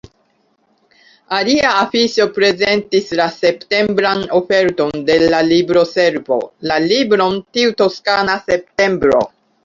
[1.39, 6.39] Alia afiŝo prezentis la septembran oferton de la Libroservo,
[6.71, 9.21] la libron Tiu toskana septembro.